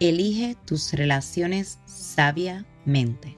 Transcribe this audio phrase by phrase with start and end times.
[0.00, 3.36] Elige tus relaciones sabiamente.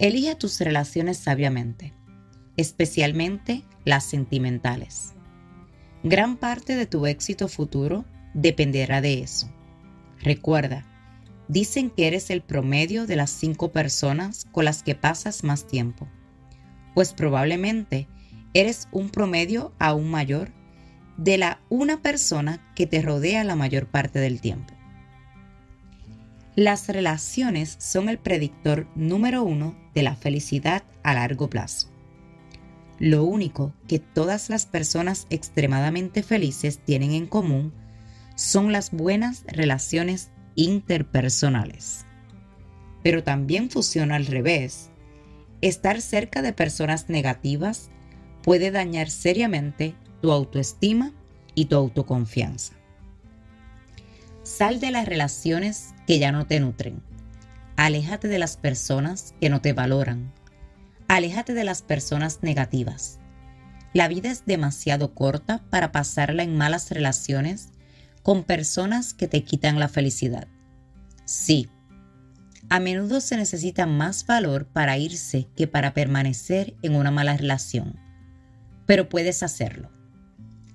[0.00, 1.94] Elige tus relaciones sabiamente,
[2.56, 5.14] especialmente las sentimentales.
[6.02, 9.48] Gran parte de tu éxito futuro dependerá de eso.
[10.18, 10.84] Recuerda,
[11.46, 16.08] dicen que eres el promedio de las cinco personas con las que pasas más tiempo,
[16.96, 18.08] pues probablemente
[18.54, 20.50] eres un promedio aún mayor
[21.16, 24.77] de la una persona que te rodea la mayor parte del tiempo.
[26.58, 31.86] Las relaciones son el predictor número uno de la felicidad a largo plazo.
[32.98, 37.72] Lo único que todas las personas extremadamente felices tienen en común
[38.34, 42.06] son las buenas relaciones interpersonales.
[43.04, 44.90] Pero también funciona al revés.
[45.60, 47.88] Estar cerca de personas negativas
[48.42, 51.12] puede dañar seriamente tu autoestima
[51.54, 52.74] y tu autoconfianza.
[54.48, 57.02] Sal de las relaciones que ya no te nutren.
[57.76, 60.32] Aléjate de las personas que no te valoran.
[61.06, 63.18] Aléjate de las personas negativas.
[63.92, 67.68] La vida es demasiado corta para pasarla en malas relaciones
[68.22, 70.48] con personas que te quitan la felicidad.
[71.26, 71.68] Sí,
[72.70, 78.00] a menudo se necesita más valor para irse que para permanecer en una mala relación,
[78.86, 79.92] pero puedes hacerlo.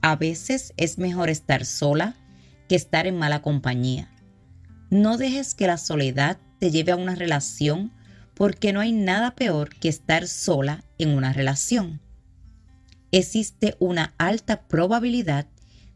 [0.00, 2.16] A veces es mejor estar sola
[2.68, 4.10] que estar en mala compañía.
[4.90, 7.92] No dejes que la soledad te lleve a una relación
[8.34, 12.00] porque no hay nada peor que estar sola en una relación.
[13.10, 15.48] Existe una alta probabilidad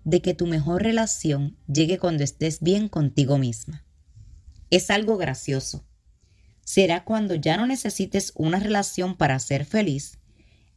[0.04, 3.84] de que tu mejor relación llegue cuando estés bien contigo misma.
[4.70, 5.84] Es algo gracioso.
[6.64, 10.18] Será cuando ya no necesites una relación para ser feliz,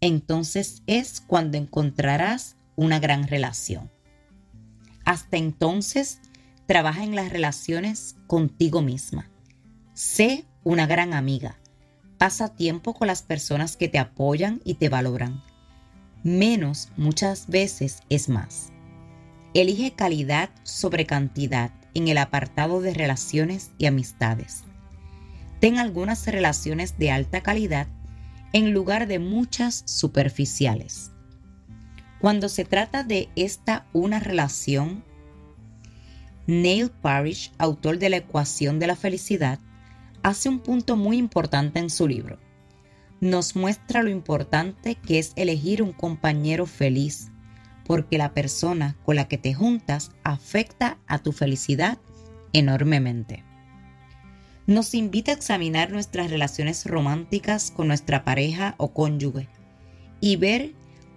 [0.02, 3.95] entonces es cuando encontrarás una gran relación.
[5.06, 6.20] Hasta entonces,
[6.66, 9.30] trabaja en las relaciones contigo misma.
[9.94, 11.58] Sé una gran amiga.
[12.18, 15.44] Pasa tiempo con las personas que te apoyan y te valoran.
[16.24, 18.72] Menos muchas veces es más.
[19.54, 24.64] Elige calidad sobre cantidad en el apartado de relaciones y amistades.
[25.60, 27.88] Ten algunas relaciones de alta calidad
[28.54, 31.12] en lugar de muchas superficiales.
[32.20, 35.04] Cuando se trata de esta una relación,
[36.48, 39.60] Neil Parrish, autor de la ecuación de la felicidad,
[40.24, 42.40] hace un punto muy importante en su libro.
[43.20, 47.32] Nos muestra lo importante que es elegir un compañero feliz,
[47.86, 51.98] porque la persona con la que te juntas afecta a tu felicidad
[52.54, 53.44] enormemente.
[54.68, 59.48] Nos invita a examinar nuestras relaciones románticas con nuestra pareja o cónyuge
[60.20, 60.74] y ver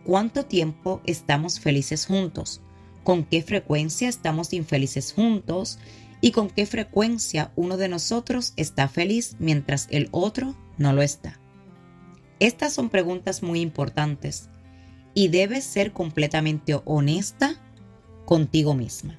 [0.09, 2.63] cuánto tiempo estamos felices juntos,
[3.05, 5.79] con qué frecuencia estamos infelices juntos
[6.23, 11.39] y con qué frecuencia uno de nosotros está feliz mientras el otro no lo está.
[12.41, 14.49] Estas son preguntas muy importantes
[15.13, 17.61] y debes ser completamente honesta
[18.25, 19.15] contigo misma.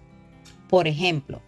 [0.70, 1.44] Por ejemplo,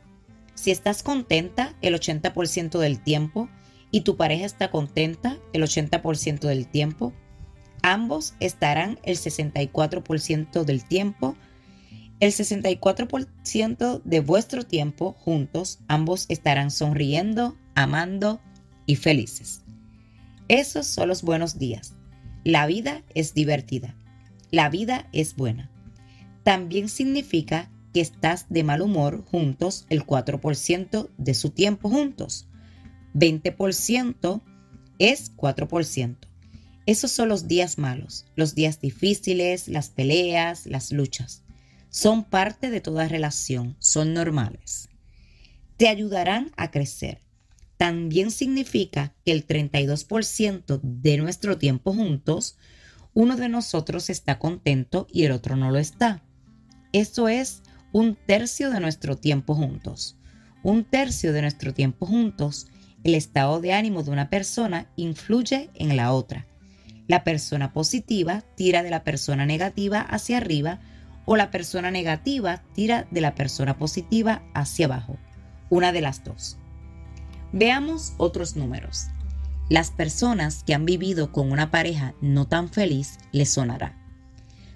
[0.53, 3.49] si estás contenta el 80% del tiempo
[3.89, 7.11] y tu pareja está contenta el 80% del tiempo,
[7.81, 11.35] Ambos estarán el 64% del tiempo.
[12.19, 18.39] El 64% de vuestro tiempo juntos, ambos estarán sonriendo, amando
[18.85, 19.63] y felices.
[20.47, 21.95] Esos son los buenos días.
[22.43, 23.95] La vida es divertida.
[24.51, 25.71] La vida es buena.
[26.43, 32.47] También significa que estás de mal humor juntos el 4% de su tiempo juntos.
[33.13, 34.41] 20%
[34.99, 36.30] es 4%.
[36.87, 41.43] Esos son los días malos, los días difíciles, las peleas, las luchas.
[41.89, 44.89] Son parte de toda relación, son normales.
[45.77, 47.21] Te ayudarán a crecer.
[47.77, 52.57] También significa que el 32% de nuestro tiempo juntos,
[53.13, 56.23] uno de nosotros está contento y el otro no lo está.
[56.93, 57.61] Eso es
[57.91, 60.17] un tercio de nuestro tiempo juntos.
[60.63, 62.67] Un tercio de nuestro tiempo juntos,
[63.03, 66.47] el estado de ánimo de una persona influye en la otra
[67.07, 70.79] la persona positiva tira de la persona negativa hacia arriba
[71.25, 75.17] o la persona negativa tira de la persona positiva hacia abajo.
[75.69, 76.57] una de las dos.
[77.53, 79.07] Veamos otros números.
[79.69, 83.97] Las personas que han vivido con una pareja no tan feliz les sonará.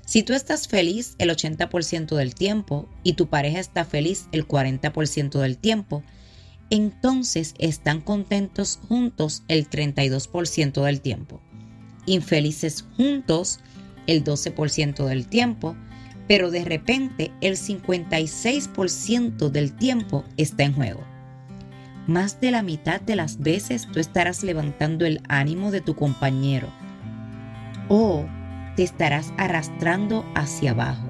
[0.05, 5.39] Si tú estás feliz el 80% del tiempo y tu pareja está feliz el 40%
[5.39, 6.03] del tiempo,
[6.69, 11.41] entonces están contentos juntos el 32% del tiempo,
[12.05, 13.59] infelices juntos
[14.07, 15.75] el 12% del tiempo,
[16.27, 21.03] pero de repente el 56% del tiempo está en juego.
[22.07, 26.69] Más de la mitad de las veces tú estarás levantando el ánimo de tu compañero
[27.89, 28.25] o
[28.75, 31.09] te estarás arrastrando hacia abajo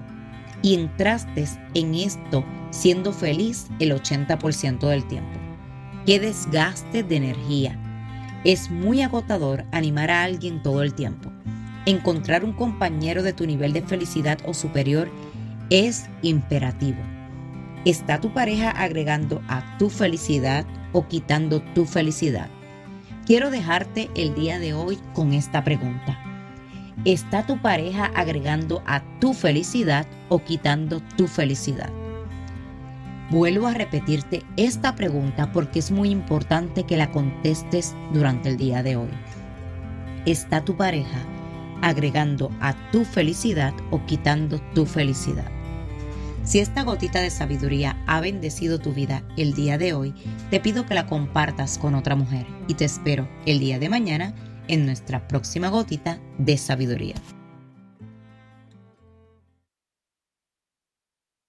[0.62, 5.40] y entraste en esto siendo feliz el 80% del tiempo.
[6.06, 7.80] Qué desgaste de energía.
[8.46, 11.32] Es muy agotador animar a alguien todo el tiempo.
[11.88, 15.10] Encontrar un compañero de tu nivel de felicidad o superior
[15.72, 17.00] es imperativo.
[17.86, 20.64] ¿Está tu pareja agregando a tu felicidad
[20.94, 22.48] o quitando tu felicidad?
[23.26, 26.20] Quiero dejarte el día de hoy con esta pregunta.
[27.04, 31.90] ¿Está tu pareja agregando a tu felicidad o quitando tu felicidad?
[33.32, 38.84] Vuelvo a repetirte esta pregunta porque es muy importante que la contestes durante el día
[38.84, 39.10] de hoy.
[40.28, 41.20] ¿Está tu pareja
[41.82, 45.50] agregando a tu felicidad o quitando tu felicidad?
[46.44, 50.14] Si esta gotita de sabiduría ha bendecido tu vida el día de hoy,
[50.52, 54.36] te pido que la compartas con otra mujer y te espero el día de mañana
[54.68, 57.16] en nuestra próxima gotita de sabiduría.